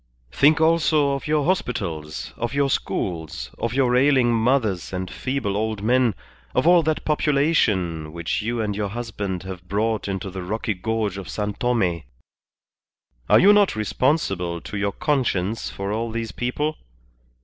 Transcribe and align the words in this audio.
"Think 0.31 0.59
also 0.59 1.11
of 1.11 1.27
your 1.27 1.45
hospitals, 1.45 2.33
of 2.35 2.55
your 2.55 2.71
schools, 2.71 3.51
of 3.59 3.75
your 3.75 3.95
ailing 3.95 4.33
mothers 4.33 4.91
and 4.91 5.11
feeble 5.11 5.55
old 5.55 5.83
men, 5.83 6.15
of 6.55 6.65
all 6.65 6.81
that 6.81 7.05
population 7.05 8.11
which 8.11 8.41
you 8.41 8.59
and 8.61 8.75
your 8.75 8.87
husband 8.89 9.43
have 9.43 9.67
brought 9.67 10.07
into 10.07 10.31
the 10.31 10.41
rocky 10.41 10.73
gorge 10.73 11.19
of 11.19 11.29
San 11.29 11.53
Tome. 11.53 12.01
Are 13.29 13.39
you 13.39 13.53
not 13.53 13.75
responsible 13.75 14.59
to 14.61 14.75
your 14.75 14.91
conscience 14.91 15.69
for 15.69 15.91
all 15.93 16.09
these 16.09 16.31
people? 16.31 16.79